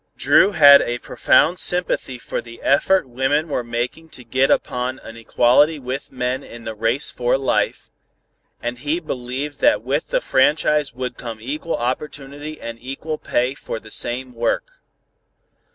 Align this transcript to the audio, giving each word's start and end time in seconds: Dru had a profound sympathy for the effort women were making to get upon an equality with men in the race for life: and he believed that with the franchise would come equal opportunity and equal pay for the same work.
Dru 0.17 0.53
had 0.53 0.81
a 0.81 0.97
profound 0.97 1.59
sympathy 1.59 2.17
for 2.17 2.41
the 2.41 2.59
effort 2.63 3.07
women 3.07 3.49
were 3.49 3.63
making 3.63 4.09
to 4.17 4.23
get 4.23 4.49
upon 4.49 4.97
an 4.97 5.15
equality 5.15 5.77
with 5.77 6.11
men 6.11 6.41
in 6.43 6.63
the 6.63 6.73
race 6.73 7.11
for 7.11 7.37
life: 7.37 7.91
and 8.63 8.79
he 8.79 8.99
believed 8.99 9.59
that 9.59 9.83
with 9.83 10.07
the 10.07 10.19
franchise 10.19 10.91
would 10.95 11.17
come 11.17 11.37
equal 11.39 11.77
opportunity 11.77 12.59
and 12.59 12.79
equal 12.81 13.19
pay 13.19 13.53
for 13.53 13.79
the 13.79 13.91
same 13.91 14.31
work. 14.31 14.71